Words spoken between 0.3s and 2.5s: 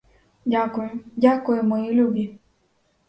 Дякую, дякую, мої любі!